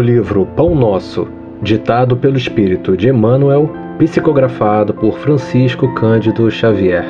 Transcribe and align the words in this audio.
do 0.00 0.02
livro 0.02 0.46
Pão 0.56 0.74
Nosso, 0.74 1.28
ditado 1.60 2.16
pelo 2.16 2.38
Espírito 2.38 2.96
de 2.96 3.10
Emmanuel, 3.10 3.70
psicografado 3.98 4.94
por 4.94 5.18
Francisco 5.18 5.92
Cândido 5.92 6.50
Xavier. 6.50 7.04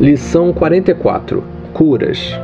Lição 0.00 0.50
44: 0.50 1.44
Curas. 1.74 2.34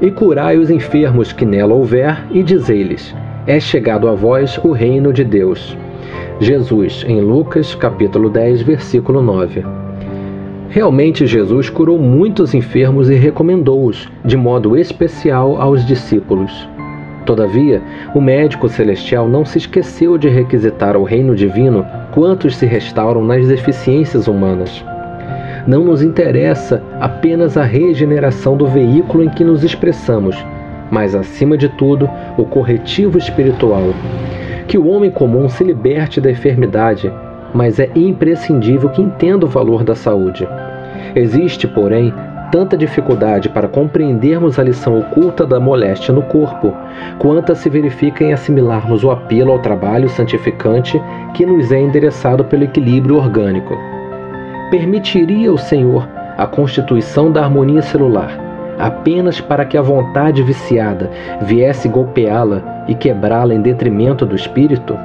E 0.00 0.10
curai 0.10 0.58
os 0.58 0.70
enfermos 0.70 1.32
que 1.32 1.46
nela 1.46 1.72
houver, 1.72 2.26
e 2.32 2.42
dizei-lhes: 2.42 3.14
É 3.46 3.60
chegado 3.60 4.08
a 4.08 4.14
vós 4.16 4.58
o 4.64 4.72
reino 4.72 5.12
de 5.12 5.22
Deus. 5.22 5.76
Jesus, 6.40 7.04
em 7.06 7.20
Lucas, 7.20 7.76
capítulo 7.76 8.28
10, 8.28 8.62
versículo 8.62 9.22
9. 9.22 9.64
Realmente 10.68 11.28
Jesus 11.28 11.70
curou 11.70 11.96
muitos 11.96 12.54
enfermos 12.54 13.08
e 13.08 13.14
recomendou-os, 13.14 14.08
de 14.24 14.36
modo 14.36 14.76
especial 14.76 15.62
aos 15.62 15.86
discípulos. 15.86 16.68
Todavia, 17.24 17.82
o 18.14 18.20
médico 18.20 18.68
celestial 18.68 19.28
não 19.28 19.44
se 19.44 19.58
esqueceu 19.58 20.16
de 20.16 20.28
requisitar 20.28 20.96
ao 20.96 21.02
reino 21.02 21.34
divino 21.34 21.84
quantos 22.12 22.56
se 22.56 22.64
restauram 22.64 23.22
nas 23.22 23.46
deficiências 23.46 24.26
humanas. 24.26 24.84
Não 25.66 25.84
nos 25.84 26.02
interessa 26.02 26.82
apenas 27.00 27.56
a 27.58 27.62
regeneração 27.62 28.56
do 28.56 28.66
veículo 28.66 29.24
em 29.24 29.28
que 29.28 29.44
nos 29.44 29.62
expressamos, 29.62 30.36
mas, 30.90 31.14
acima 31.14 31.58
de 31.58 31.68
tudo, 31.68 32.08
o 32.38 32.44
corretivo 32.44 33.18
espiritual. 33.18 33.92
Que 34.66 34.78
o 34.78 34.86
homem 34.86 35.10
comum 35.10 35.48
se 35.48 35.62
liberte 35.62 36.20
da 36.20 36.30
enfermidade, 36.30 37.12
mas 37.52 37.78
é 37.78 37.90
imprescindível 37.94 38.88
que 38.88 39.02
entenda 39.02 39.44
o 39.44 39.48
valor 39.48 39.84
da 39.84 39.94
saúde. 39.94 40.48
Existe, 41.14 41.66
porém, 41.66 42.12
tanta 42.50 42.76
dificuldade 42.76 43.48
para 43.48 43.68
compreendermos 43.68 44.58
a 44.58 44.62
lição 44.62 44.98
oculta 44.98 45.46
da 45.46 45.60
moléstia 45.60 46.12
no 46.12 46.22
corpo, 46.22 46.74
quanta 47.18 47.54
se 47.54 47.68
verifica 47.68 48.24
em 48.24 48.32
assimilarmos 48.32 49.04
o 49.04 49.10
apelo 49.10 49.52
ao 49.52 49.58
trabalho 49.58 50.08
santificante 50.08 51.00
que 51.34 51.46
nos 51.46 51.70
é 51.72 51.80
endereçado 51.80 52.44
pelo 52.44 52.64
equilíbrio 52.64 53.16
orgânico. 53.16 53.76
Permitiria 54.70 55.52
o 55.52 55.58
Senhor 55.58 56.08
a 56.36 56.46
constituição 56.46 57.32
da 57.32 57.42
harmonia 57.42 57.82
celular 57.82 58.48
apenas 58.78 59.40
para 59.40 59.64
que 59.64 59.76
a 59.76 59.82
vontade 59.82 60.42
viciada 60.42 61.10
viesse 61.42 61.88
golpeá-la 61.88 62.84
e 62.86 62.94
quebrá-la 62.94 63.54
em 63.54 63.60
detrimento 63.60 64.24
do 64.24 64.36
espírito? 64.36 64.96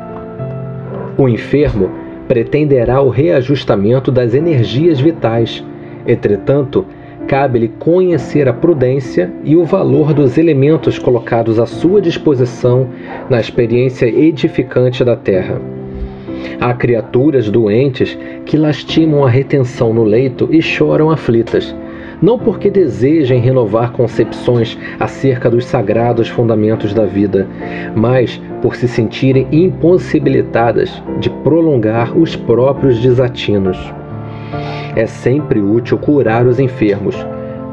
O 1.17 1.27
enfermo 1.27 1.89
pretenderá 2.27 3.01
o 3.01 3.09
reajustamento 3.09 4.11
das 4.11 4.33
energias 4.33 4.99
vitais. 4.99 5.63
Entretanto, 6.07 6.85
cabe-lhe 7.27 7.67
conhecer 7.67 8.47
a 8.47 8.53
prudência 8.53 9.31
e 9.43 9.55
o 9.55 9.63
valor 9.63 10.13
dos 10.13 10.37
elementos 10.37 10.99
colocados 10.99 11.59
à 11.59 11.65
sua 11.65 12.01
disposição 12.01 12.87
na 13.29 13.39
experiência 13.39 14.05
edificante 14.05 15.03
da 15.03 15.15
terra. 15.15 15.61
Há 16.59 16.73
criaturas 16.73 17.49
doentes 17.49 18.17
que 18.45 18.57
lastimam 18.57 19.25
a 19.25 19.29
retenção 19.29 19.93
no 19.93 20.03
leito 20.03 20.47
e 20.51 20.61
choram 20.61 21.09
aflitas, 21.09 21.75
não 22.21 22.39
porque 22.39 22.69
desejem 22.69 23.41
renovar 23.41 23.91
concepções 23.91 24.77
acerca 24.99 25.49
dos 25.49 25.65
sagrados 25.65 26.29
fundamentos 26.29 26.93
da 26.93 27.05
vida, 27.05 27.47
mas 27.95 28.41
por 28.61 28.75
se 28.75 28.87
sentirem 28.87 29.47
impossibilitadas 29.51 31.03
de 31.19 31.29
prolongar 31.29 32.17
os 32.17 32.35
próprios 32.35 32.99
desatinos. 32.99 33.77
É 34.95 35.05
sempre 35.05 35.59
útil 35.59 35.97
curar 35.97 36.45
os 36.45 36.59
enfermos, 36.59 37.15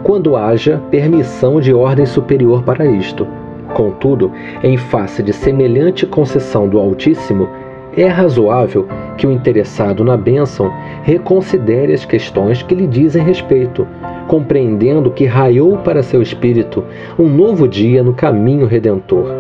quando 0.03 0.37
haja 0.37 0.81
permissão 0.91 1.61
de 1.61 1.73
ordem 1.73 2.07
superior 2.07 2.63
para 2.63 2.87
isto. 2.87 3.27
Contudo, 3.75 4.33
em 4.63 4.77
face 4.77 5.23
de 5.23 5.33
semelhante 5.33 6.07
concessão 6.07 6.69
do 6.69 6.79
Altíssimo, 6.79 7.49
é 7.97 8.07
razoável 8.07 8.87
que 9.17 9.27
o 9.27 9.33
interessado 9.33 10.05
na 10.05 10.17
bênção 10.17 10.73
reconsidere 11.03 11.93
as 11.93 12.05
questões 12.05 12.63
que 12.63 12.75
lhe 12.75 12.87
dizem 12.87 13.23
respeito, 13.23 13.87
compreendendo 14.29 15.11
que 15.11 15.27
raiou 15.27 15.77
para 15.79 16.03
seu 16.03 16.23
espírito 16.23 16.85
um 17.19 17.29
novo 17.29 17.67
dia 17.67 18.03
no 18.03 18.15
caminho 18.15 18.67
redentor 18.67 19.40